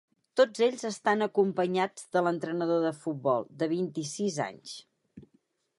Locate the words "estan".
0.87-1.25